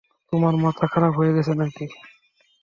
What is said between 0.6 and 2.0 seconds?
মাথা খারাপ হয়ে গেছে নাকি।